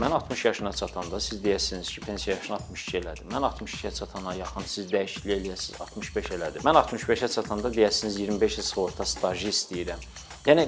[0.00, 3.26] mən 60 yaşına çatanda siz deyəsiniz ki, pensiya yaşını 62 elədim.
[3.34, 6.64] Mən 62-yə çatana yaxın siz dəyişiklik eləyəsiniz, 65 elədim.
[6.64, 10.06] Mən 65-ə çatanda deyəsiniz 25 il sığorta stajı istəyirəm.
[10.48, 10.66] Yəni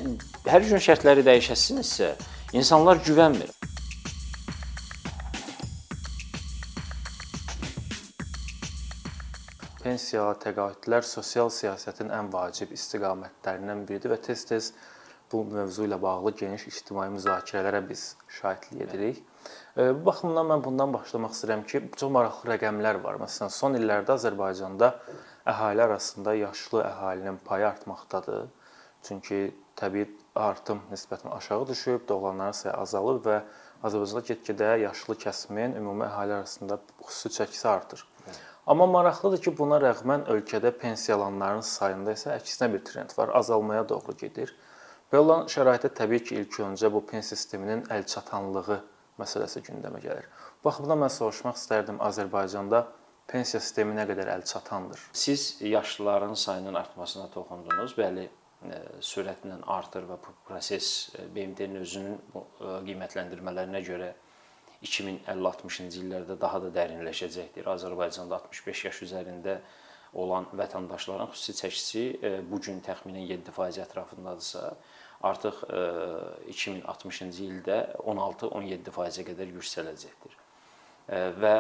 [0.53, 2.13] hər gün şərtləri dəyişəsinizsə,
[2.53, 3.49] insanlar güvənmir.
[9.83, 14.75] Pensiya, təqaüdlər sosial siyasətin ən vacib istiqamətlərindən biridir və tez-tez
[15.33, 19.23] bu mövzu ilə bağlı geniş ictimai müzakirələrə biz şahidlik edirik.
[19.77, 23.19] Bu baxımdan mən bundan başlamaq istəyirəm ki, çox maraqlı rəqəmlər var.
[23.23, 24.93] Məsələn, son illərdə Azərbaycanda
[25.49, 28.47] əhali arasında yaşlı əhalinin payı artmaqdadır.
[29.03, 29.39] Çünki
[29.77, 30.07] təbii
[30.39, 33.41] artım nisbətən aşağı düşüb, doğulanların sayı azalıb və
[33.83, 38.05] Azərbaycanda get-gedə yaşlı kəsimin ümumi əhali arasında xüsusi çəkisi artır.
[38.67, 44.15] Amma maraqlıdır ki, buna rəğmən ölkədə pensiyalanların sayında isə əksinə bir trend var, azalmaya doğru
[44.21, 44.55] gedir.
[45.13, 48.79] Belə olan şəraitdə təbii ki, ilk öncə bu pensiya sisteminin əlçatanlığı
[49.21, 50.25] məsələsi gündəmə gəlir.
[50.65, 52.81] Baxımdan mən soruşmaq istərdim Azərbaycanda
[53.29, 55.03] pensiya sistemi nə qədər əlçatandır?
[55.13, 57.93] Siz yaşlıların sayının artmasına toxundunuz.
[57.99, 58.25] Bəli,
[58.65, 60.89] e, sürətlə artır və bu proses
[61.19, 62.17] e, BMT-nin özünün
[62.89, 64.15] qiymətləndirmələrinə görə
[64.81, 67.69] 2050-60-cı illərdə daha da dərinləşəcəkdir.
[67.77, 69.61] Azərbaycanda 65 yaş üzərində
[70.13, 74.73] olan vətəndaşların xüsusi çəkisi e, bu gün təxminən 7% ətrafındadırsa,
[75.23, 75.63] artıq
[76.51, 80.37] 2060-cı e, ildə 16-17%-ə qədər yüksələcəkdir.
[81.09, 81.55] E, və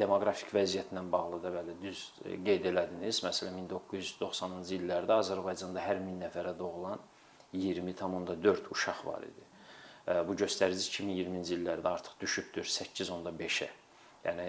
[0.00, 3.22] demoqrafik vəziyyətlə bağlı da bəli düz qeyd elədiniz.
[3.26, 7.00] Məsələn 1990-cı illərdə Azərbaycanda hər 1000 nəfərə doğulan
[7.52, 9.48] 20,4 uşaq var idi
[10.26, 13.68] bu göstərici 2020-ci illərdə artıq düşübdür 8.5-ə.
[14.22, 14.46] Yəni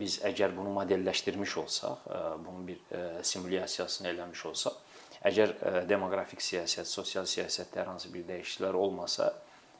[0.00, 2.06] biz əgər bunu modelləşdirmiş olsaq,
[2.44, 2.80] bunun bir
[3.24, 4.78] simulyasiyasını eləmiş olsaq,
[5.26, 5.54] əgər
[5.88, 9.30] demoqrafik siyasət, sosial siyasətdə hər hansı bir dəyişikliklər olmasa,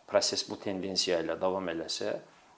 [0.09, 2.15] proses bu tendensiya ilə davam eləsə,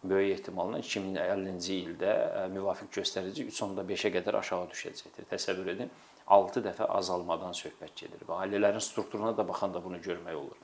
[0.08, 2.12] böyük ehtimalla 2050-ci ildə
[2.54, 5.26] müvafiq göstərici 3.5-ə qədər aşağı düşəcəkdir.
[5.32, 5.90] Təsəvvür edin,
[6.36, 10.58] 6 dəfə azalmadan söhbət gedir və ailələrin strukturuna da baxanda bunu görmək olur.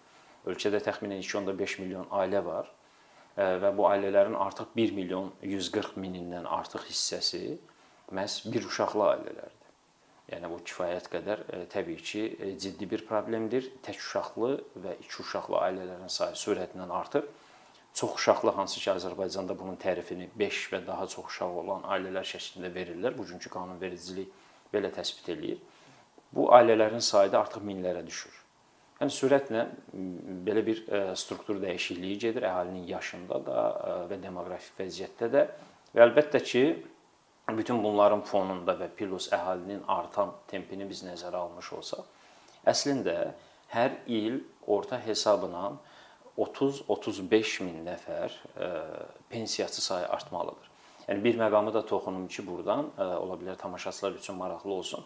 [0.46, 2.70] Ölkədə təxminən 2.5 milyon ailə var
[3.36, 7.56] və bu ailələrin artıq 1 milyon 140 minindən artıq hissəsi
[8.14, 9.63] məhz bir uşaqlı ailələrdir.
[10.32, 11.42] Yəni bu kifayət qədər
[11.72, 12.22] təbii ki,
[12.60, 13.66] ciddi bir problemdir.
[13.84, 17.26] Tək uşaqlı və iki uşaqlı ailələrin sayı sürətlə artır.
[17.94, 22.72] Çox uşaqlı hansı ki, Azərbaycanda bunun tərifini 5 və daha çox uşaq olan ailələr şəklində
[22.74, 23.18] verirlər.
[23.18, 24.32] Bugünkü qanunvericilik
[24.72, 25.60] belə təsbit eləyir.
[26.32, 28.40] Bu ailələrin sayı da artıq minlərə düşür.
[29.02, 29.66] Yəni sürətlə
[30.46, 30.80] belə bir
[31.20, 33.62] struktur dəyişikliyi gedir əhalinin yaşında da
[34.10, 35.46] və demoqrafik vəziyyətdə də.
[35.94, 36.64] Və əlbəttə ki,
[37.48, 42.06] bütün bunların fonunda və plus əhalinin artan tempini biz nəzərə almış olsaq,
[42.66, 43.34] əslində
[43.74, 45.74] hər il orta hesabla
[46.38, 48.32] 30-35 min nəfər
[49.28, 50.70] pensiyaçı sayı artmalıdır.
[51.08, 55.04] Yəni bir məqamı da toxunum ki, burdan ola bilər tamaşaçılar üçün maraqlı olsun.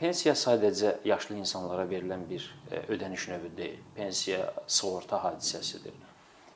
[0.00, 3.80] Pensiya sadəcə yaşlı insanlara verilən bir e, ödəniş növü deyil.
[3.96, 5.92] Pensiya sığorta hadisəsidir.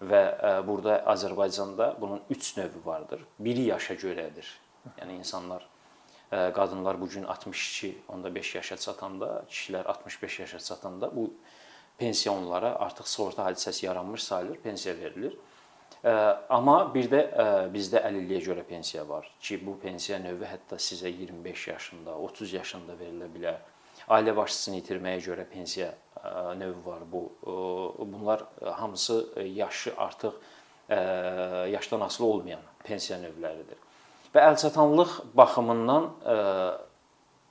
[0.00, 3.26] Və e, burada Azərbaycanda bunun 3 növü vardır.
[3.38, 4.48] Biri yaşa görədir.
[5.00, 5.66] Yəni insanlar
[6.32, 11.34] e, qadınlar bu gün 62, onda 5 yaşa çatanda, kişilər 65 yaşa çatanda bu
[11.98, 15.36] pensiya onlara artıq sığorta hadisəsi yaranmış sayılır, pensiya verilir.
[16.48, 17.20] Amma bir də
[17.72, 22.96] bizdə əlilliyə görə pensiya var ki, bu pensiya növü hətta sizə 25 yaşında, 30 yaşında
[23.00, 23.62] verilə bilər.
[24.12, 25.94] Ailə başçısını itirməyə görə pensiya
[26.60, 27.06] növü var.
[27.12, 27.22] Bu
[28.12, 30.36] bunlar hamısı yaşı artıq
[31.72, 33.80] yaşdan asılı olmayan pensiya növləridir.
[34.34, 36.08] Və əlçatanlıq baxımından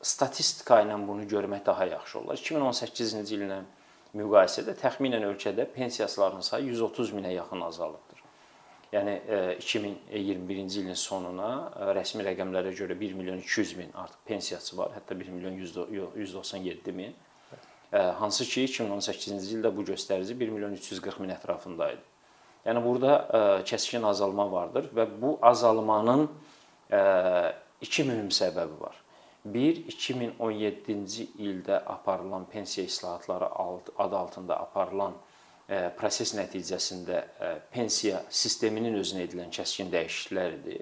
[0.03, 2.35] statistika ilə bunu görmək daha yaxşı olar.
[2.35, 3.61] 2018-ci illə
[4.19, 8.19] müqayisədə təxminən ölkədə pensiyaçıların sayı 130 minə yaxın azalıbdır.
[8.93, 9.13] Yəni
[9.63, 11.49] 2021-ci ilin sonuna
[11.97, 15.55] rəsmi rəqəmlərə görə 1 milyon 200 min artıq pensiyaçı var, hətta 1 milyon
[16.15, 17.15] 197 min.
[18.19, 22.05] Hansı ki 2018-ci ildə bu göstərici 1 milyon 340 min ətrafında idi.
[22.67, 26.27] Yəni burada kəskin azalma vardır və bu azalmanın
[27.81, 28.99] iki mühüm səbəbi var.
[29.45, 33.49] Bir 2017-ci ildə aparılan pensiya islahatları
[33.97, 35.17] adı altında aparılan
[35.97, 37.23] proses nəticəsində
[37.71, 40.79] pensiya sisteminin özünə edilən kəskin dəyişikliklər idi.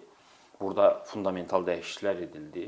[0.61, 2.67] Burada fundamental dəyişikliklər edildi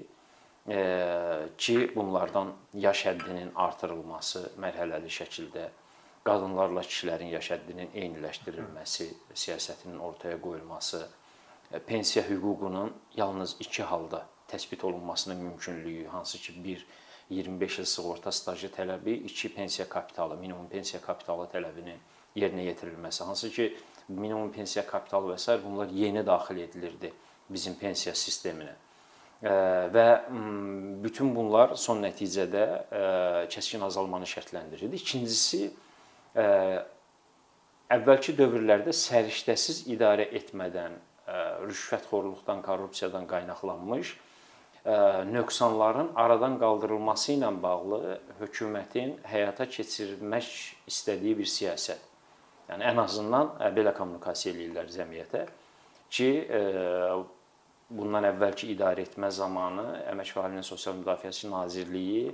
[1.58, 5.68] ki, bunlardan yaş həddinin artırılması mərhələli şəkildə
[6.24, 11.04] qadınlarla kişilərin yaş həddinin eyniləşdirilməsi siyasətinin ortaya qoyulması,
[11.88, 16.86] pensiya hüququnun yalnız iki halda təsbit olunmasının mümkünlüyü, hansı ki, bir
[17.30, 21.96] 25 il sığorta stajı tələbi, 2 pensiya kapitalı, minimum pensiya kapitalı tələbini
[22.36, 23.78] yerinə yetirilməsi, hansı ki,
[24.08, 25.64] minimum pensiya kapitalı və s.
[25.64, 27.14] bunlar yeni daxil edilirdi
[27.50, 28.76] bizim pensiya sisteminə.
[29.94, 30.08] Və
[31.04, 34.96] bütün bunlar son nəticədə kəskin azalmanı şərtləndirirdi.
[34.96, 35.72] İkincisi
[37.94, 40.96] əvvəlki dövrlərdə səriştəsiz idarə etmədən,
[41.28, 44.16] rüşvətxorluqdan, korrupsiyadan qaynaqlanmış
[45.32, 50.50] nöqsanların aradan qaldırılması ilə bağlı hökumətin həyata keçirmək
[50.92, 52.02] istədiyi bir siyasət.
[52.68, 55.46] Yəni ən azından belə kommunikasiya eləyirlər cəmiyyətə
[56.12, 56.30] ki,
[57.94, 62.28] bundan əvvəlki idarə etmə zamanı Əmək və Əhalinin Sosial Müdafiəsi Nazirliyi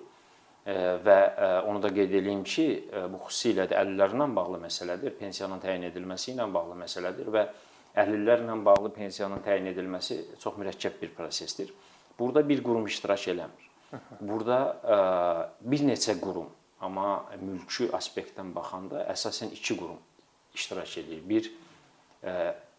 [1.05, 1.17] və
[1.69, 2.67] onu da qeyd edeyim ki,
[3.13, 7.45] bu xüsusilə də əlillərlə bağlı məsələdir, pensiyanın təyin edilməsi ilə bağlı məsələdir və
[7.97, 11.73] əlillərlə bağlı pensiyanın təyin edilməsi çox mürəkkəb bir prosesdir.
[12.19, 13.65] Burada bir qurum iştirak eləmir.
[14.21, 14.57] Burada
[15.61, 16.49] bir neçə qurum,
[16.81, 19.97] amma mülki aspektdən baxanda əsasən iki qurum
[20.53, 21.23] iştirak edir.
[21.25, 21.51] Bir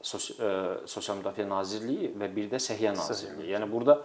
[0.01, 3.51] Sosial Müdafiə Nazirliyi və bir də Səhiyyə Nazirliyi.
[3.55, 3.99] Yəni burada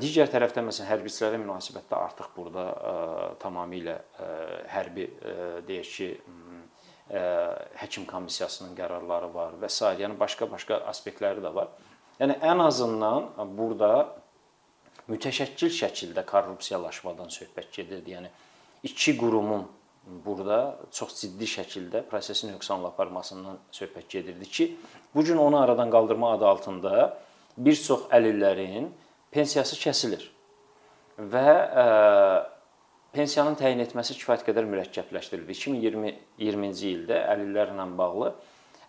[0.00, 2.64] digər tərəfdən məsələn hərbiçilərə münasibətdə artıq burada
[3.42, 3.98] tamamilə
[4.72, 5.06] hərbi
[5.68, 6.08] deyək ki,
[7.12, 9.84] həkim komissiyasının qərarları var və s.
[10.00, 11.68] yəni başqa-başqa aspektləri də var.
[12.20, 13.92] Yəni ən azından burada
[15.10, 18.16] mütəşəkkil şəkildə korrupsiyalaşmadan söhbət gedirdi.
[18.16, 18.30] Yəni
[18.88, 19.66] iki qurumun
[20.24, 24.76] burada çox ciddi şəkildə prosesi nöqsanla aparmasından söhbət gedirdi ki,
[25.14, 27.18] bu gün onu aradan qaldırma adı altında
[27.56, 28.88] bir çox əlillərin
[29.30, 30.30] pensiyası kəsilir
[31.18, 31.48] və
[33.12, 35.56] pensiyanın təyin etməsi kifayət qədər mürəkkəbləşdirildi.
[36.38, 38.30] 2020-ci ildə əlillərlə bağlı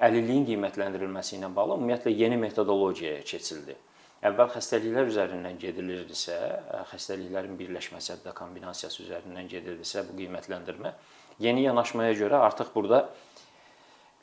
[0.07, 3.75] əlilliyin qiymətləndirilməsi ilə bağlı ümumiyyətlə yeni metodologiyaya keçildi.
[4.23, 6.37] Əvvəl xəstəliklər üzərindən gedilirdisə,
[6.93, 10.93] xəstəliklərin birləşməsi, hətta kombinasiyası üzərindən gedirdisə bu qiymətləndirmə
[11.43, 13.09] yeni yanaşmaya görə artıq burada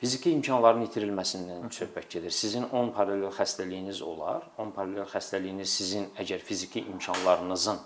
[0.01, 2.33] fiziki imkanların itirilməsindən söhbət gedir.
[2.33, 4.47] Sizin 10 paralel xəstəliyiniz olar.
[4.57, 7.77] 10 paralel xəstəliyiniz sizin əgər fiziki imkanlarınızın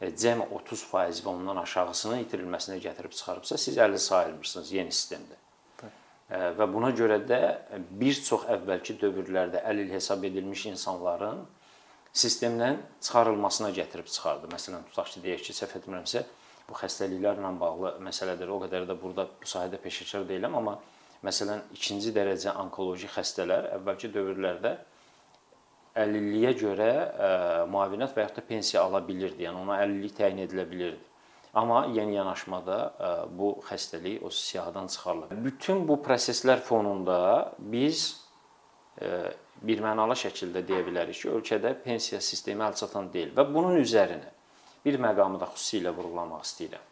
[0.00, 5.38] cəmi 30% və ondan aşağısının itirilməsinə gətirib çıxarıbsa, siz əlil sayılmırsınız yeni sistemdə.
[6.28, 7.40] Və buna görə də
[8.00, 11.44] bir çox əvvəlki dövrlərdə əlil hesab edilmiş insanların
[12.12, 14.50] sistemdən çıxarılmasına gətirib çıxardı.
[14.52, 16.24] Məsələn, tutaq ki, deyək ki, səhv etmirəmsə,
[16.66, 18.50] bu xəstəliklərlə bağlı məsələdir.
[18.50, 20.76] O qədər də burada bu sahədə peşəkar deyiləm, amma
[21.24, 24.76] məsələn, ikinci dərəcə onkoloji xəstələr əvvəlki dövrlərdə
[25.96, 27.28] əlilliyə görə ə,
[27.72, 29.46] müavinət və yaxud da pensiya ala bilirdi.
[29.46, 31.04] Yəni ona əlillik təyin edilə bilirdi.
[31.56, 35.30] Amma yeni yanaşmada e, bu xəstəlik o siyahıdan çıxarılır.
[35.44, 38.20] Bütün bu proseslər fonunda biz
[39.00, 39.08] e,
[39.62, 44.34] bir mənalı şəkildə deyə bilərik ki, ölkədə pensiya sistemi əlçatan deyil və bunun üzərinə
[44.84, 46.84] bir məqamı da xüsusilə vurğulamaq istəyirəm.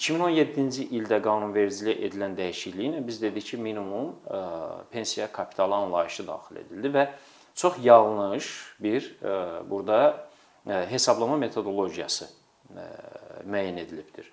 [0.00, 6.64] 2017-ci ildə qanunvericiliyə edilən dəyişikliklə biz dedik ki, minimum ə, e, pensiya kapitalı anlayışı daxil
[6.64, 7.10] edildi və
[7.58, 8.50] çox yanlış
[8.82, 9.34] bir ə,
[9.68, 10.00] burada
[10.64, 12.30] ə, hesablama metodologiyası
[13.48, 14.28] müəyyən edilibdir.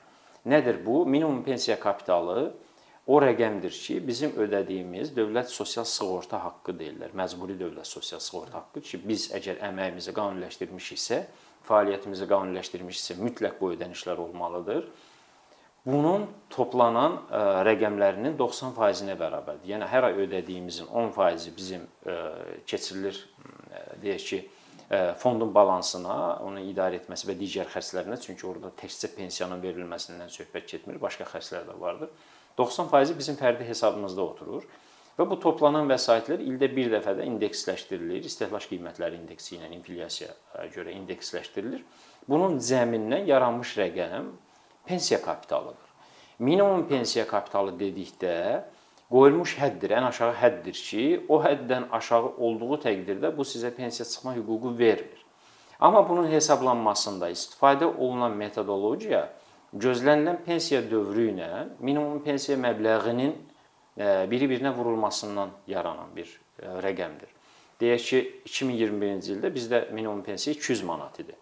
[0.45, 1.05] Nədir bu?
[1.05, 2.53] Minimum pensiya kapitalı
[3.07, 7.13] o rəqəmdir ki, bizim ödədiyimiz dövlət sosial sığorta haqqı deyirlər.
[7.17, 11.19] Məcburi dövlət sosial sığorta haqqı ki, biz əgər əməyimizi qanuniləşdirmişiksə,
[11.69, 14.89] fəaliyyətimizi qanuniləşdirmişiksə, mütləq bu ödənişlər olmalıdır.
[15.85, 19.75] Bunun toplanan ə, rəqəmlərinin 90%-nə bərabərdir.
[19.75, 22.15] Yəni hər ay ödədiyimizin 10%-i bizim ə,
[22.65, 24.43] keçirilir ə, deyək ki,
[25.17, 26.15] fondun balansına,
[26.45, 31.65] onu idarə etməsi və digər xərclərinə, çünki orada təkcə pensiyanın verilməsindən söhbət getmir, başqa xərclər
[31.71, 32.11] də vardır.
[32.57, 34.67] 90% bizim fərdi hesabımızda oturur
[35.17, 38.23] və bu toplanan vəsaitlər ildə bir dəfə də indeksləşdirilir.
[38.29, 41.81] İstehlak qiymətləri indeksi ilə inflyasiyaya görə indeksləşdirilir.
[42.29, 44.31] Bunun cəmindən yaranmış rəqəm
[44.85, 45.89] pensiya kapitalıdır.
[46.39, 48.63] Minimum pensiya kapitalı dedikdə
[49.11, 54.35] qoyulmuş həddir, ən aşağı həddir ki, o həddən aşağı olduğu təqdirdə bu sizə pensiya çıxma
[54.35, 55.21] hüququ vermir.
[55.79, 59.27] Amma bunun hesablanmasında istifadə olunan metodologiya
[59.75, 61.49] gözlənilən pensiya dövrü ilə
[61.79, 63.33] minimum pensiya məbləğinin
[63.97, 67.31] e, biri-birinə vurulmasından yaranan bir e, rəqəmdir.
[67.81, 71.35] Deyək ki, 2021-ci ildə bizdə minimum pensiya 200 manat idi.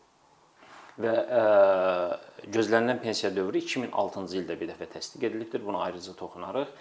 [1.01, 5.63] Və ə, e, gözlənilən pensiya dövrü 2006-cı ildə bir dəfə təsdiq edilibdir.
[5.65, 6.73] Buna ayrıca toxunarıq.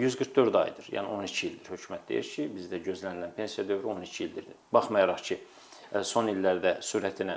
[0.00, 0.90] 144 aydır.
[0.94, 1.70] Yəni 12 ildir.
[1.74, 4.46] Hökumət deyir ki, bizdə gözlənilən pensiya dövrü 12 ildir.
[4.72, 5.38] Baxmayaraq ki,
[6.06, 7.36] son illərdə sürətlə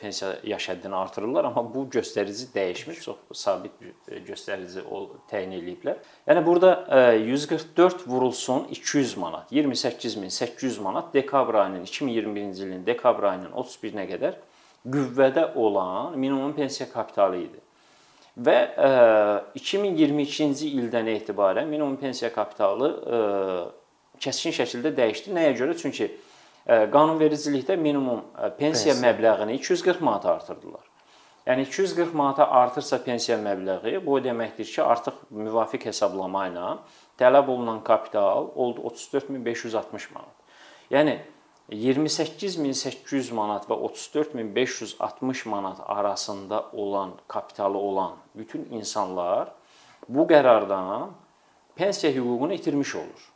[0.00, 3.00] pensiya yaş həddini artırırlar, amma bu göstərici dəyişmir.
[3.04, 4.82] Çox sabit bir göstərici
[5.30, 6.00] təyin eləyiblər.
[6.28, 6.72] Yəni burada
[7.20, 14.40] 144 vurulsun 200 manat, 28800 manat dekabr ayının 2021-ci ilin dekabr ayının 31-nə qədər
[14.86, 17.60] qüvvədə olan minimum pensiya kapitalı idi.
[18.40, 18.56] Və
[19.58, 22.92] 2022-ci ildən etibarən minimum pensiya kapitalı
[24.20, 25.34] kəskin şəkildə dəyişdi.
[25.36, 25.74] Nəyə görə?
[25.76, 26.08] Çünki
[26.66, 30.86] qanunvericilikdə minimum pensiya, pensiya məbləğini 240 manata artırdılar.
[31.48, 36.66] Yəni 240 manata artırsa pensiya məbləği, bu o deməkdir ki, artıq müvafiq hesablama ilə
[37.18, 40.36] tələb olunan kapital oldu 34560 manat.
[40.92, 41.16] Yəni
[41.70, 49.52] 28800 manat və 34560 manat arasında olan kapitalı olan bütün insanlar
[50.08, 51.10] bu qərardan
[51.76, 53.28] pensiya hüququnu itirmiş olur.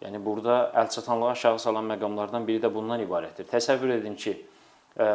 [0.00, 3.48] Yəni burada əlçatanlığı aşağı salan məqamlardan biri də bundan ibarətdir.
[3.50, 4.32] Təsəvvür edin ki,
[4.96, 5.08] ə,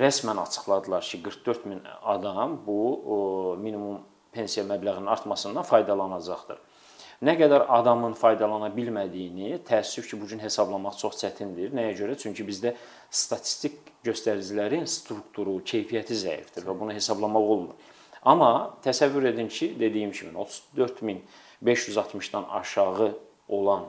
[0.00, 2.78] rəsmən açıqladılar ki, 44 min adam bu
[3.14, 3.18] o,
[3.60, 4.00] minimum
[4.32, 6.58] pensiya məbləğinin artmasından faydalanacaqdır.
[7.22, 11.70] Nə qədər adamın faydalana bilmədiyini təəssüf ki, bu gün hesablamaq çox çətindir.
[11.70, 12.16] Nəyə görə?
[12.18, 12.72] Çünki bizdə
[13.14, 17.92] statistik göstəricilərin strukturu, keyfiyyəti zəifdir və bunu hesablamaq olmur.
[18.26, 23.12] Amma təsəvvür edin ki, dediyim kimi 34560-dan aşağı
[23.48, 23.86] olan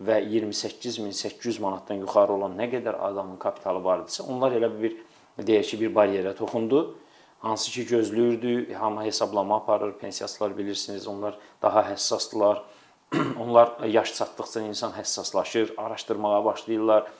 [0.00, 4.96] və 28800 manatdan yuxarı olan nə qədər adamın kapitalı var idisə, onlar elə bir
[5.44, 6.86] deyək ki, bir baryerə toxundu
[7.42, 12.62] hansı ki gözləyirdi, hamı hesablama aparır, pensiyaçılar bilirsiniz, onlar daha həssasdılar.
[13.40, 17.10] onlar yaş çatdıqca insan həssaslaşır, araşdırmağa başlayırlar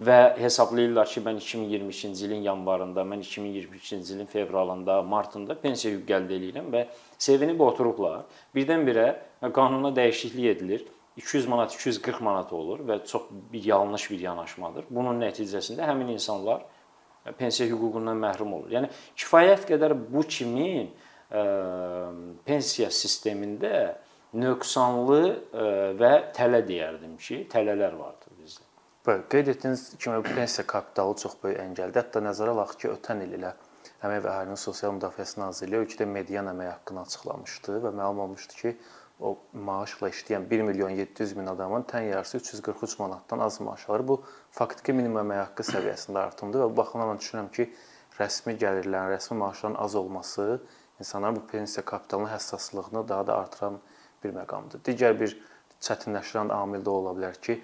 [0.00, 6.36] və hesablayırlar ki, mən 2022-ci ilin yanvarında, mən 2022-ci ilin fevralında, martında pensiya hüquq əldə
[6.40, 6.86] edirəm və
[7.18, 8.24] sevinib oturublar.
[8.56, 9.06] Birdən-birə
[9.54, 10.86] qanuna dəyişiklik edilir.
[11.16, 14.84] 200 manat 240 manat olur və çox bir yanlış bir yanaşmadır.
[14.90, 16.66] Bunun nəticəsində həmin insanlar
[17.38, 18.72] pensiya hüququndan məhrum olur.
[18.76, 21.44] Yəni kifayət qədər bu kimi ə,
[22.46, 23.96] pensiya sistemində
[24.36, 25.68] nöqsanlı ə,
[26.00, 28.66] və tələ deyərdim ki, tələlər vardır bizdə.
[29.06, 32.02] Bəli, qeyd etdiyiniz kimi pensiya kapitalı çox böyük əngəldir.
[32.02, 33.54] Hətta nəzərə alaq ki, ötən il ilə
[34.04, 38.72] Əmək və Əhalinin Sosial Müdafiəsi Nazirliyi ölkədə median əmək haqqını açıqlamışdı və məlum olmuşdu ki,
[39.20, 44.08] o maaşla işləyən 1 milyon 700 min adamın tən yarısı 343 manatdan az maaş alır.
[44.08, 47.70] Bu faktiki minimum əmək haqqı səviyyəsində artımdır və bu baxımdan mən düşünürəm ki,
[48.18, 50.62] rəsmi gəlirlərin, rəsmi maaşların az olması
[51.00, 53.80] insanların bu pensiya kapitalının həssaslığını daha da artıran
[54.24, 54.84] bir məqamdır.
[54.84, 55.36] Digər bir
[55.80, 57.60] çətinləşdirən amil də ola bilər ki,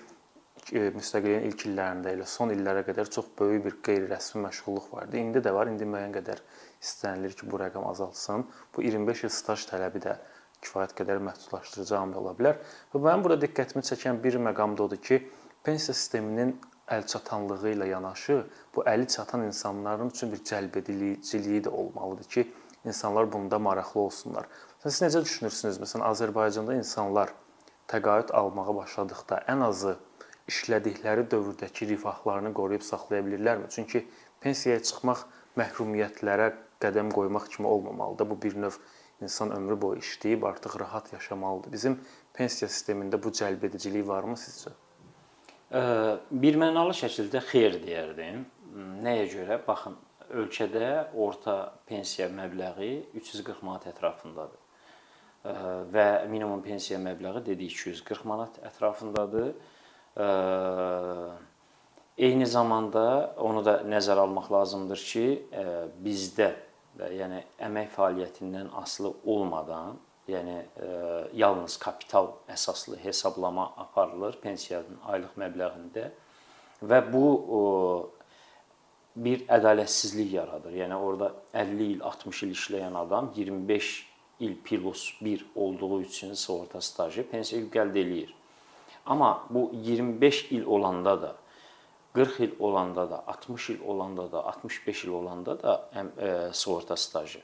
[0.72, 5.16] müstəqilliyin ilk illərində elə son illərə qədər çox böyük bir qeyri-rəsmi məşğulluq vardı.
[5.16, 5.66] İndi də var.
[5.66, 6.42] İndi müəyyən qədər
[6.80, 8.46] istənilir ki, bu rəqəm azalsın.
[8.76, 10.16] Bu 25 il staj tələbi də
[10.62, 12.58] kifayət qədər məhdudlaşdırıcı amil ola bilər.
[12.94, 15.20] Və mənim burada diqqətimi çəkən bir məqam da odur ki,
[15.66, 16.56] pensiya sisteminin
[16.92, 18.38] əlçatanlığı ilə yanaşı
[18.74, 22.46] bu əli çatan insanların üçün bir cəlbediciliyi də olmalıdır ki,
[22.84, 24.46] insanlar bunda maraqlı olsunlar.
[24.82, 25.78] Siz necə düşünürsünüz?
[25.82, 27.34] Məsələn, Azərbaycanda insanlar
[27.90, 29.96] təqaüd almağa başladıqda ən azı
[30.50, 33.70] işlədikləri dövrdəki rifahlarını qoruyub saxlaya bilirlərmi?
[33.70, 34.06] Çünki
[34.42, 35.22] pensiyaya çıxmaq
[35.60, 36.50] məhrumiyyətlərə
[36.82, 38.30] qədəm qoymaq kimi olmamalıdır.
[38.30, 38.78] Bu bir növ
[39.22, 41.72] insan ömrü boyu işləyib artıq rahat yaşamalıdır.
[41.72, 41.98] Bizim
[42.34, 44.72] pensiya sistemində bu cəlbedicilik varmı sizcə?
[46.30, 48.42] Bir mənalı şəkildə xeyr deyərdim.
[49.04, 49.60] Nəyə görə?
[49.66, 49.94] Baxın,
[50.32, 54.60] ölkədə orta pensiya məbləği 340 manat ətrafındadır.
[55.92, 59.54] Və minimum pensiya məbləği dedik 240 manat ətrafındadır.
[62.18, 65.26] Eyni zamanda onu da nəzərə almaq lazımdır ki,
[66.04, 66.52] bizdə
[66.98, 70.88] və yəni əmək fəaliyyətindən asılı olmadan, yəni e,
[71.34, 76.10] yalnız kapital əsaslı hesablama aparılır pensiyanın aylıq məbləğində
[76.82, 77.24] və bu
[77.58, 77.62] o,
[79.16, 80.72] bir ədalətsizlik yaradır.
[80.72, 83.90] Yəni orada 50 il, 60 il işləyən adam 25
[84.40, 88.32] il plus 1 olduğu üçün sığorta stajı pensiya hüquq əldə eləyir.
[89.06, 91.36] Amma bu 25 il olanda da
[92.14, 96.96] 40 il olanda da, 60 il olanda da, 65 il olanda da həm e, sığorta
[96.96, 97.40] stajı.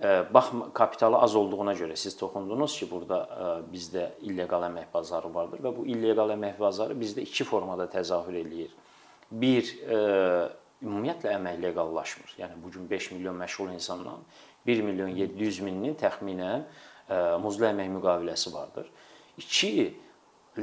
[0.00, 5.34] E, bax kapitalı az olduğuna görə siz toxundunuz ki, burada e, bizdə illeqal əmək bazarı
[5.34, 8.72] vardır və bu illeqal əmək bazarı bizdə iki formada təzahür eləyir.
[9.30, 10.00] Bir e,
[10.82, 12.34] ümumiyyətlə əmək leqallaşmır.
[12.40, 14.24] Yəni bu gün 5 milyon məşğul insandan
[14.66, 18.88] 1 milyon 700 mininin təxminən e, muzlu əmək müqaviləsi vardır.
[19.38, 19.94] 2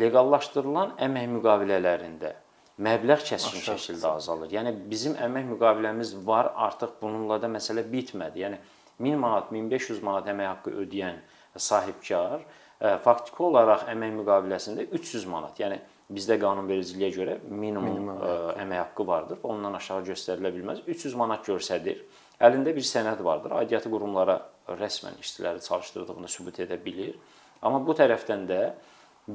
[0.02, 2.36] leqallaşdırılan əmək müqavilələrində
[2.80, 4.52] məbləğ kəskin şəkildə azalır.
[4.54, 8.44] Yəni bizim əmək müqaviləmiz var, artıq bununla da məsələ bitmədi.
[8.46, 8.60] Yəni
[9.00, 11.20] 1000 manat, 1500 manat əmək haqqı ödəyən
[11.60, 18.30] sahibkar e, faktiki olaraq əmək müqaviləsində 300 manat, yəni bizdə qanunvericiliyə görə minimum, minimum ə,
[18.30, 19.42] e, əmək haqqı vardır.
[19.44, 20.84] Ondan aşağı göstərilə bilməz.
[20.88, 22.06] 300 manat göstərir.
[22.40, 23.58] Əlində bir sənəd vardır.
[23.60, 24.40] Aidiyyəti qurumlara
[24.80, 27.18] rəsmən işçiləri çalışdırdığını sübut edə bilir.
[27.62, 28.62] Amma bu tərəfdən də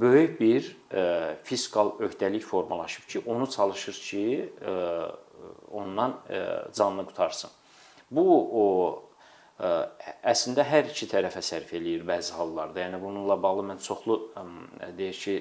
[0.00, 5.00] böyük bir e, fiskal öhdəlik formalaşıb ki, onu çalışır ki, e,
[5.72, 7.50] ondan e, canını qutarsın.
[8.10, 8.24] Bu
[8.62, 8.64] o
[10.26, 12.80] əslində hər iki tərəfə sərf eləyir bəzi hallarda.
[12.82, 14.16] Yəni bununla bağlı mən çoxlu
[14.98, 15.34] deyək ki,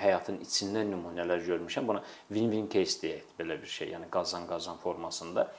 [0.00, 1.84] həyatın içindən nümunələr görmüşəm.
[1.90, 2.00] Buna
[2.32, 5.50] win-win case deyək, belə bir şey, yəni qazan-qazan formasında.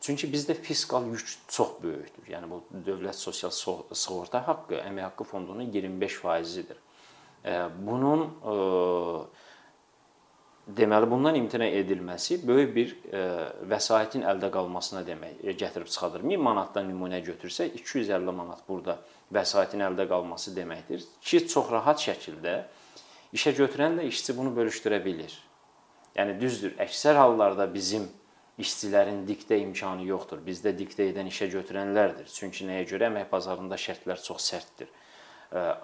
[0.00, 2.30] Çünki bizdə fiskal yük çox böyükdür.
[2.32, 6.80] Yəni bu dövlət sosial sığorta haqqı, əmək haqqı fondunun 25%-idir.
[7.80, 8.26] Bunun
[10.76, 12.92] deməli bundan imtina edilməsi böyük bir
[13.70, 16.22] vəsaitin əldə qalmasına demək gətirib çıxardır.
[16.28, 19.00] 1000 manatdan nümunə götürsək, 250 manat burada
[19.34, 22.56] vəsaitin əldə qalması deməkdir ki, çox rahat şəkildə
[23.34, 25.32] işə götürənlə işçi bunu bölüşdürə bilir.
[26.18, 28.08] Yəni düzdür, əksər hallarda bizim
[28.60, 30.42] işçilərin diktə imkanı yoxdur.
[30.44, 32.28] Bizdə diktə edən işə götürənlərdir.
[32.28, 34.90] Çünki nəyə görə əmək bazarında şərtlər çox sərtdir.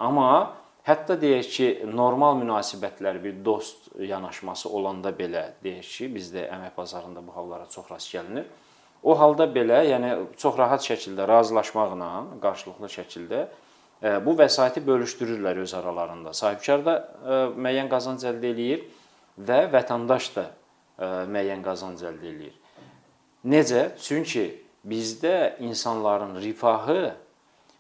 [0.03, 0.53] Amma
[0.87, 7.25] hətta deyək ki, normal münasibətlər bir dost yanaşması olanda belə deyək ki, bizdə əmək bazarında
[7.27, 8.47] bu hallara çox rast gəlinir.
[9.03, 12.11] O halda belə, yəni çox rahat şəkildə razılaşmaqla,
[12.43, 13.47] qarşılıqlı şəkildə
[14.27, 16.33] bu vəsaiti bölüşdürürlər öz aralarında.
[16.37, 16.95] Sahibkar da
[17.57, 18.87] müəyyən qazanc əldə eləyir
[19.39, 20.47] və vətəndaş da
[21.33, 22.57] müəyyən qazanc əldə eləyir.
[23.47, 23.89] Necə?
[24.03, 24.49] Çünki
[24.87, 27.15] bizdə insanların rifahı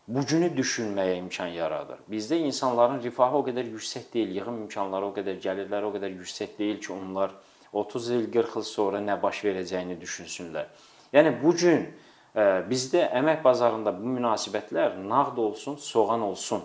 [0.08, 1.98] bu günü düşünməyə imkan yaradır.
[2.10, 6.58] Bizdə insanların rifahı o qədər yüksək deyil, yığım imkanları o qədər, gəlirləri o qədər yüksək
[6.58, 7.34] deyil ki, onlar
[7.72, 10.68] 30 il, 40 il sonra nə baş verəcəyini düşünsünlər.
[11.14, 16.62] Yəni bu gün e, bizdə əmək bazarında bu münasibətlər nağd olsun, soğan olsun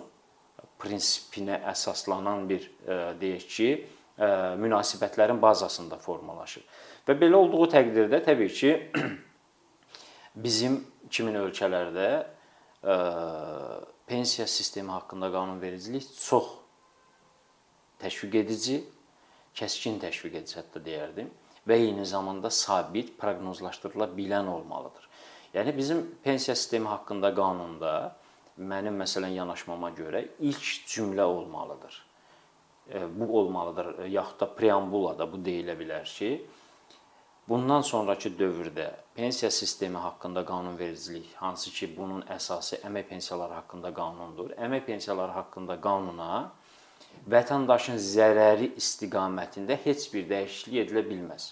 [0.82, 3.68] prinsipinə əsaslanan bir e, deyək ki,
[4.18, 4.28] e,
[4.62, 6.62] münasibətlərin bazasında formalaşır.
[7.08, 8.72] Və belə olduğu təqdirdə təbii ki,
[10.46, 10.78] bizim
[11.10, 12.08] kimin ölkələrdə
[14.06, 16.48] pensiya sistemi haqqında qanunvericilik çox
[18.02, 18.80] təşviq edici,
[19.54, 21.28] kəskin təşviq edici hətta deyərdim
[21.68, 25.08] və eyni zamanda sabit, proqnozlaşdırıla bilən olmalıdır.
[25.54, 27.92] Yəni bizim pensiya sistemi haqqında qanunda
[28.58, 32.06] mənim məsələn yanaşmama görə ilk cümlə olmalıdır.
[33.14, 36.32] Bu olmalıdır, yaxud da preambulada bu deyilə bilər ki,
[37.48, 44.52] Bundan sonrakı dövrdə pensiya sistemi haqqında qanunvericilik, hansı ki, bunun əsası əmək pensiyaları haqqında qanundur.
[44.62, 46.28] Əmək pensiyaları haqqında qanuna
[47.34, 51.48] vətəndaşın zərəri istiqamətində heç bir dəyişiklik edilə bilməz.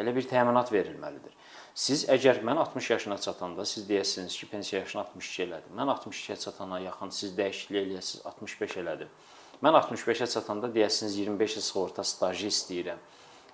[0.00, 1.36] Belə bir təminat verilməlidir.
[1.74, 5.76] Siz əgər mən 60 yaşına çatanda siz deyəsiniz ki, pensiya yaşını 62 elədim.
[5.76, 9.12] Mən 62-yə çatana yaxın siz dəyişiklik eləyəsiniz 65 elədim.
[9.62, 13.00] Mən 65-ə çatanda deyəsiniz 25 il sığorta stajı istəyirəm.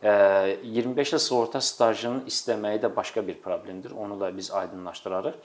[0.05, 3.91] 25 il sığorta stajının istəməyi də başqa bir problemdir.
[3.91, 5.39] Onu da biz aydınlaşdırarıq.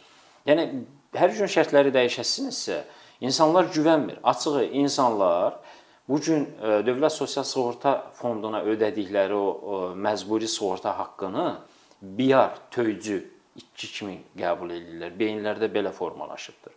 [0.48, 0.66] Yəni
[1.16, 2.82] hər gün şərtləri dəyişəsinizsə,
[3.24, 4.20] insanlar güvənmir.
[4.24, 5.60] Açığı insanlar
[6.10, 11.50] bu gün Dövlət Sosial Sığorta Fonduna ödədikləri o, məcburi sığorta haqqını
[12.02, 13.22] biyar, töycü,
[13.56, 15.16] itki kimi qəbul edirlər.
[15.20, 16.76] Beyinlərdə belə formalaşıbdır.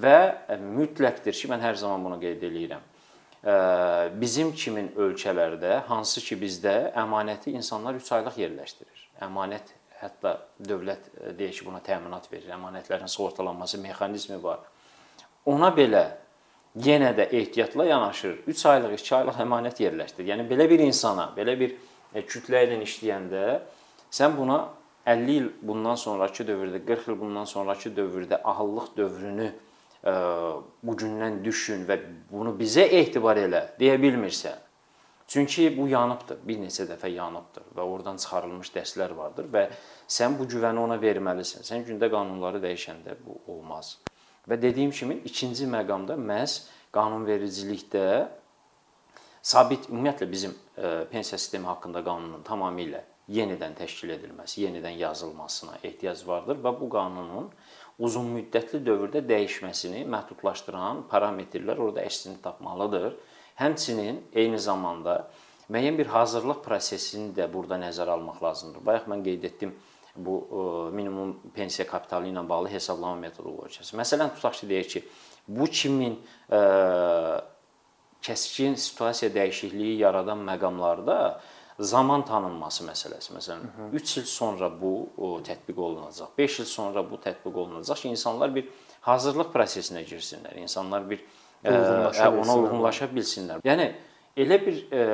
[0.00, 0.18] Və
[0.62, 2.84] mütləqdir ki, mən hər zaman bunu qeyd eləyirəm
[3.42, 9.04] bizim kimin ölkələrdə hansı ki bizdə əmanəti insanlar 3 aylıq yerləşdirir.
[9.22, 12.50] Əmanət hətta dövlət deyək ki, buna təminat verir.
[12.54, 14.64] Əmanətlərin sığortalanması mexanizmi var.
[15.46, 16.04] Ona belə
[16.78, 18.40] yenə də ehtiyatla yanaşır.
[18.46, 20.26] 3 aylıq, 2 aylıq əmanət yerləşdir.
[20.32, 21.74] Yəni belə bir insana, belə bir
[22.14, 23.44] e, kütlə ilə işləyəndə
[24.10, 24.60] sən buna
[25.08, 29.52] 50 il bundan sonrakı dövrdə, 40 il bundan sonrakı dövrdə ahıllıq dövrünü
[30.02, 31.98] bu gündən düşün və
[32.30, 34.64] bunu bizə etibar elə deyə bilmirsən.
[35.28, 39.66] Çünki bu yanıbdır, bir neçə dəfə yanıbdır və oradan çıxarılmış dərslər vardır və
[40.08, 41.66] sən bu güvəni ona verməlisən.
[41.68, 43.98] Sən gündə qanunları dəyişəndə bu olmaz.
[44.48, 46.62] Və dediyim kimi ikinci məqamda məhz
[46.96, 48.06] qanunvericilikdə
[49.42, 50.56] sabit ümumiyyətlə bizim
[51.12, 57.50] pensiya sistemi haqqında qanunun tamamilə yenidən təşkil edilməsi, yenidən yazılmasına ehtiyac vardır və bu qanunun
[57.98, 63.16] uzunmüddətli dövrdə dəyişməsini məhdudlaşdıran parametrlər orada əksini tapmalıdır.
[63.58, 65.24] Həmçinin eyni zamanda
[65.68, 68.84] müəyyən bir hazırlıq prosesini də burada nəzərə almaq lazımdır.
[68.86, 69.74] Bayaq mən qeyd etdim
[70.16, 73.96] bu e, minimum pensiya kapitalı ilə bağlı hesablama metodologiyası.
[73.98, 75.02] Məsələn, tutaq ki, deyək ki,
[75.58, 76.16] bu kimin
[76.50, 76.60] ə, e,
[78.26, 81.18] kəskin situasiya dəyişikliyi yaradan məqamlarda
[81.78, 83.34] zaman tanınması məsələsi.
[83.36, 86.32] Məsələn, 3 il sonra bu o, tətbiq olunacaq.
[86.38, 88.68] 5 il sonra bu tətbiq olunacaq ki, insanlar bir
[89.06, 90.58] hazırlıq prosesinə girsinlər.
[90.58, 91.22] İnsanlar bir
[91.64, 93.62] uyğunlaşa ə, ona uyğunlaşa bilsinlər.
[93.66, 93.92] Yəni
[94.36, 95.04] elə bir ə,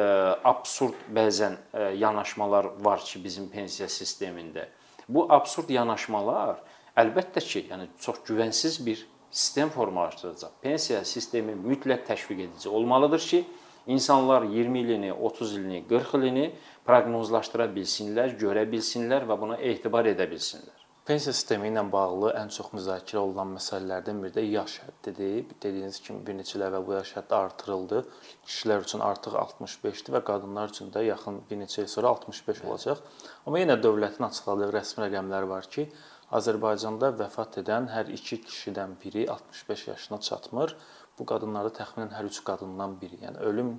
[0.45, 4.69] absurd bəzən ə, yanaşmalar var ki, bizim pensiya sistemində.
[5.09, 6.63] Bu absurd yanaşmalar
[6.97, 10.57] əlbəttə ki, yəni çox güvənsiz bir sistem formalaşdıracaq.
[10.63, 13.45] Pensiya sistemi mütləq təşviq edici olmalıdır ki,
[13.87, 16.47] İnsanlar 20 ilini, 30 ilini, 40 ilini
[16.87, 20.81] proqnozlaşdıra bilsinlər, görə bilsinlər və buna etibar edə bilsinlər.
[21.05, 25.51] Pensiya sistemi ilə bağlı ən çox müzakirə olunan məsələlərdən biri də yaş həddidir.
[25.61, 28.01] Dediyiniz kimi bir neçə il əvvəl bu yaş həddi artırıldı.
[28.47, 33.05] Kişilər üçün artıq 65-dir və qadınlar üçün də yaxın bir neçə il sonra 65 olacaq.
[33.45, 35.91] Amma yenə dövlətin açıqladığı rəsmi rəqəmlər var ki,
[36.41, 40.73] Azərbaycanda vəfat edən hər 2 kişidən biri 65 yaşına çatmır.
[41.19, 43.21] Bu qadınlarda təxminən hər 3 qadından biri.
[43.23, 43.75] Yəni ölüm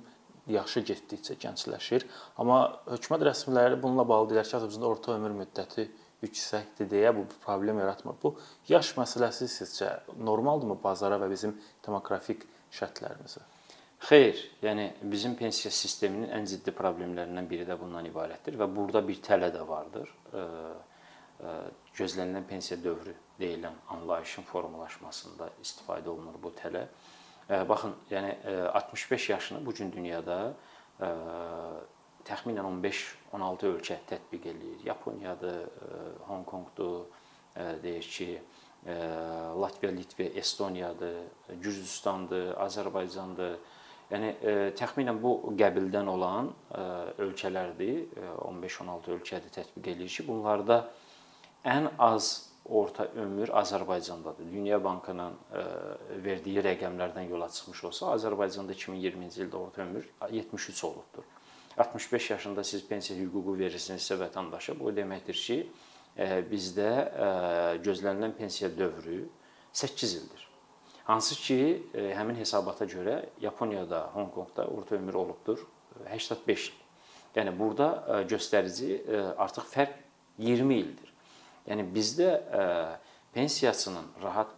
[0.50, 2.06] yaşı getdikcə gəncləşir.
[2.38, 5.88] Amma hökumət rəsmiləri bununla bağlı deyirlər ki, Azərbaycanda orta ömür müddəti
[6.22, 8.16] yüksəkdir deyə bu problem yaratmır.
[8.22, 8.36] Bu
[8.68, 13.42] yaş məsələsi sizcə normaldırmı bazara və bizim demoqrafik şərtlərimizə?
[14.06, 19.22] Xeyr, yəni bizim pensiya sisteminin ən ciddi problemlərindən biri də bundan ibarətdir və burada bir
[19.24, 20.10] tələ də vardır.
[21.96, 26.86] Gözlənilən pensiya dövrü deyilən anlayışın formalaşmasında istifadə olunur bu tələ.
[27.48, 28.32] Baxın, yəni
[28.74, 30.54] 65 yaşını bu gün dünyada
[32.26, 34.80] təxminən 15-16 ölkə tətbiq eləyir.
[34.88, 35.60] Yaponiyadır,
[36.26, 37.04] Honkonqdur,
[37.84, 38.28] deyək ki,
[39.62, 41.20] Latviya, Litva, Estoniyadır,
[41.62, 43.56] Gürcüstandır, Azərbaycandır.
[44.10, 44.34] Yəni
[44.78, 46.50] təxminən bu qəbildən olan
[47.22, 48.10] ölkələrdir.
[48.42, 50.88] 15-16 ölkədə tətbiq eləyir ki, bunlarda
[51.66, 54.50] ən az orta ömür Azərbaycandadır.
[54.52, 55.34] Dünya Bankının
[56.24, 61.24] verdiyi rəqəmlərdən yola çıxmış olsa, Azərbaycanda 2020-ci ildə orta ömür 73 olubdur.
[61.78, 65.58] 65 yaşında siz pensiya hüququ verirsinizsə vətəndaşa, bu deməkdir ki,
[66.16, 67.28] e, bizdə e,
[67.84, 69.26] gözlənilən pensiya dövrü
[69.72, 70.46] 8 ildir.
[71.04, 71.58] Hansı ki,
[71.94, 75.66] e, həmin hesabata görə Yaponiyada, Honkonqda orta ömür olubdur
[76.08, 76.82] 85 il.
[77.36, 78.94] Yəni burada göstərici
[79.36, 79.92] artıq fərq
[80.38, 81.10] 20 ildir.
[81.66, 82.30] Yəni bizdə
[83.34, 84.52] pensiyaçının rahat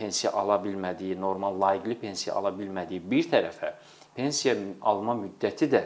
[0.00, 3.74] pensiya ala bilmədiyi, normal layiqli pensiya ala bilmədiyi bir tərəfə
[4.16, 5.84] pensiya alma müddəti də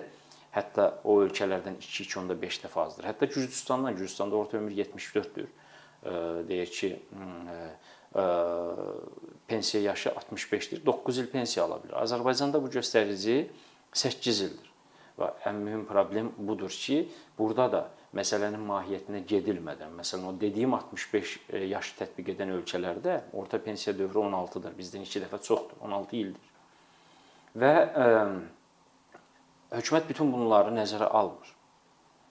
[0.54, 3.08] Hətta o ölkələrdən 2-2.5 dəfə azdır.
[3.08, 5.48] Hətta Gürcüstandan, Gürcüstanda orta ömür 74-dür.
[6.46, 6.90] Deyək ki,
[9.50, 10.84] pensiya yaşı 65-dir.
[10.86, 11.96] 9 il pensiya ala bilər.
[12.04, 13.48] Azərbaycanda bu göstərici
[13.90, 14.70] 8 ildir.
[15.18, 17.82] Və ən mühüm problem budur ki, burada da
[18.14, 21.36] məsələnin mahiyyətinə gedilmədən, məsələn, o dediyim 65
[21.70, 24.76] yaşı tətbiq edən ölkələrdə orta pensiya dövrü 16-dır.
[24.78, 26.52] Bizdən 2 dəfə çoxdur, 16 ildir.
[27.58, 28.06] Və ə,
[29.74, 31.50] hökumət bütün bunları nəzərə almır.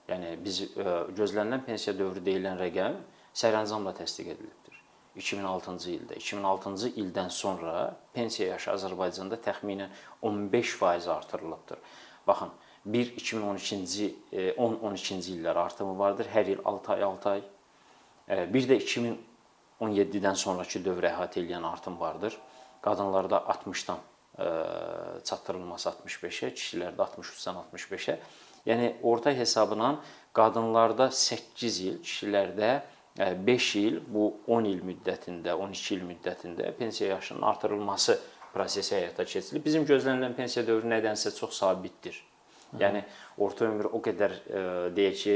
[0.08, 0.84] Yəni biz e,
[1.16, 2.98] gözlənilən pensiya dövrü deyilən rəqəm
[3.36, 4.80] sərəncamla təsdiq edilibdir.
[5.16, 6.18] 2006-cı ildə.
[6.18, 9.92] 2006-cı ildən sonra pensiya yaşı Azərbaycanda təxminən
[10.22, 11.78] 15% artırılıbdır.
[12.26, 12.50] Baxın,
[12.84, 16.28] bir 2012-ci 10-12-ci illər artımı vardır.
[16.34, 17.44] Hər il 6 ay, 6 ay.
[18.28, 22.36] E, bir də 2017-dən sonrakı dövrə əhatə edən artım vardır.
[22.84, 24.02] Qadınlarda 60-dan
[25.24, 28.16] çatdırılması 65-ə, kişilərdə 63-dən 65-ə.
[28.66, 30.00] Yəni orta hesabla
[30.34, 32.70] qadınlarda 8 il, kişilərdə
[33.46, 38.18] 5 il, bu 10 il müddətində, 12 il müddətində pensiya yaşının artırılması
[38.54, 39.64] prosesi həyata keçirilib.
[39.64, 42.18] Bizim gözlənilən pensiya dövrü nədənsə çox sabitdir.
[42.80, 43.04] Yəni
[43.44, 44.32] orta ömür o qədər
[44.96, 45.34] deyək ki,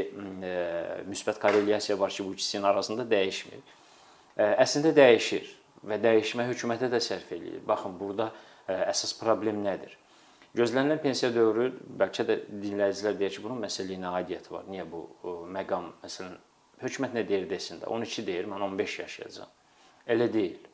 [1.07, 3.63] müsbət korrelyasiya var ki, bu ikisinin arasında dəyişmir.
[4.39, 5.49] Əslində dəyişir
[5.87, 7.63] və dəyişmə hökumətə də sərf eləyir.
[7.67, 8.33] Baxın, burada
[8.69, 9.95] əsas problem nədir?
[10.59, 11.69] Gözlənilən pensiya dövrü
[12.01, 14.65] bəlkə də dinləyicilər deyir ki, bunun məsəlliyinə aidiyyəti var.
[14.71, 15.05] Niyə bu
[15.55, 16.39] məqam məsələn
[16.83, 19.53] hökumət nə deyir desin də 12 deyir, mən 15 yaşayacağam.
[20.09, 20.68] Elə deyil.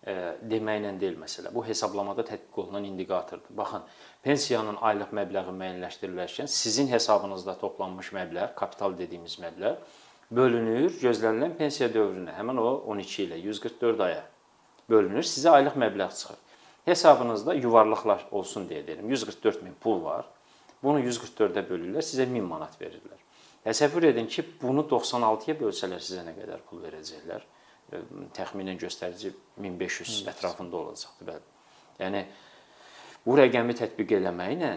[0.00, 1.50] Deməklə deyil məsələ.
[1.52, 3.52] Bu hesablamada tətbiq olunan indikatordur.
[3.56, 3.82] Baxın,
[4.24, 9.74] pensiyanın aylıq məbləği müəyyənləşdirilərkən sizin hesabınızda toplanmış məbləğ, kapital dediyimiz məbləğ
[10.30, 12.32] bölünür gözlənilən pensiya dövrünə.
[12.38, 14.24] Həmin o 12 ilə 144 aya
[14.88, 16.40] bölünür, sizə aylıq məbləğ çıxır.
[16.88, 19.08] Hesabınızda yuvarlaqlar olsun deyə deyirəm.
[19.12, 20.24] 144 min pul var.
[20.82, 23.20] Bunu 144-ə bölürlər, sizə 1000 manat verirlər.
[23.66, 27.44] Təsəvvür edin ki, bunu 96-ya bölsələr sizə nə qədər pul verəcəklər?
[28.36, 30.34] Təxminən göstərici 1500 evet.
[30.34, 31.46] ətrafında olacaqdır bəli.
[32.00, 32.24] Yəni
[33.26, 34.74] bu rəqəmi tətbiq eləməklə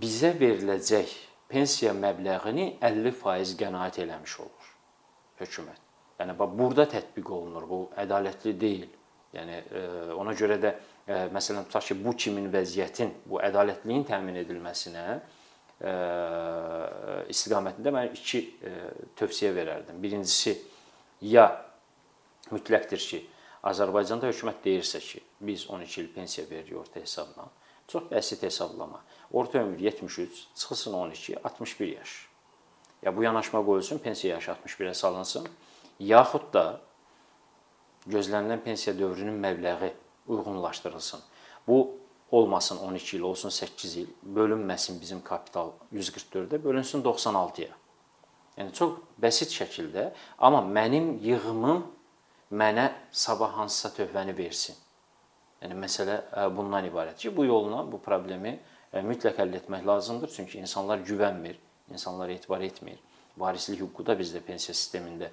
[0.00, 1.12] bizə veriləcək
[1.48, 4.70] pensiya məbləğini 50% qənaət eləmiş olur
[5.42, 5.84] hökumət.
[6.18, 7.68] Yəni bax burada tətbiq olunur.
[7.68, 8.88] Bu ədalətli deyil.
[9.36, 9.60] Yəni
[10.16, 10.72] ona görə də
[11.34, 15.04] məsələn tutaq ki, bu kimin vəziyyətin, bu ədalətliyin təmin edilməsinə
[17.30, 18.42] istiqamətində mən iki
[19.20, 20.00] tövsiyə verərdim.
[20.02, 20.56] Birincisi
[21.28, 21.46] ya
[22.54, 23.20] mütləqdir ki,
[23.68, 27.48] Azərbaycanda hökumət deyirsə ki, biz 12 il pensiya veririk orta hesabla.
[27.88, 29.00] Çox bəsit hesablama.
[29.32, 32.28] Orta ömür 73, çıxılsın 12, 61 yaş.
[33.02, 35.48] Ya bu yanaşma qoyulsun, pensiya yaşı 61-ə salınsın,
[36.00, 36.80] yaxud da
[38.08, 39.92] gözlənilən pensiya dövrünün məbləği
[40.26, 41.20] uyğunlaşdırılsın.
[41.68, 41.96] Bu
[42.30, 47.74] olmasın 12 il, olsun 8 il, bölünməsin bizim kapital 144-də, bölünsün 96-ya.
[48.58, 51.86] Yəni çox bəsit şəkildə, amma mənim yığımım
[52.50, 54.76] mənə sabah hansısa töhfəni versin.
[55.62, 56.18] Yəni məsələ
[56.54, 58.54] bundan ibarətdir ki, bu yolla bu problemi
[58.92, 61.58] mütləq həll etmək lazımdır, çünki insanlar güvənmir,
[61.92, 62.98] insanlar etibar etmir.
[63.38, 65.28] Varislik hüququ da bizdə pensiya sistemində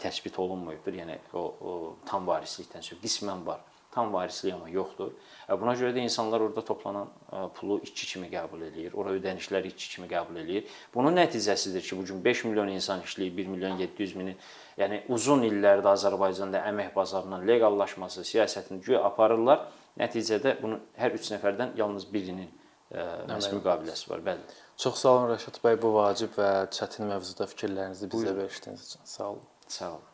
[0.00, 0.98] təsbit olunmayıbdır.
[1.02, 1.72] Yəni o, o
[2.08, 3.60] tam varislikdən söz qismən var
[3.94, 5.12] tam varislik amma yoxdur.
[5.60, 7.10] Buna görə də insanlar orada toplanan
[7.54, 8.96] pulu içki kimi qəbul eləyir.
[8.98, 10.66] Ora ödənişləri içki kimi qəbul eləyir.
[10.94, 14.36] Bunun nəticəsidir ki, bu gün 5 milyon insan işləyir, 1 milyon 700 mini.
[14.80, 19.68] Yəni uzun illərdə Azərbaycanda əmək bazarının leqallaşması siyasətini güya aparırlar.
[20.00, 22.50] Nəticədə bunun hər 3 nəfərdən yalnız birinin
[22.94, 24.24] məhz müqaviləsi var.
[24.26, 24.56] Bəli.
[24.76, 29.06] Çox sağ olun Rəşad bəy bu vacib və çətin mövzuda fikirlərinizi bizə verdiyiniz üçün.
[29.16, 29.46] Sağ olun.
[29.68, 30.13] Sağ olun.